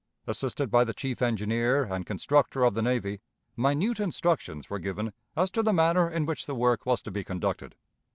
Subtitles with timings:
[0.25, 3.21] Assisted by the chief engineer and constructor of the navy,
[3.55, 7.23] minute instructions were given as to the manner in which the work was to be
[7.23, 7.75] conducted.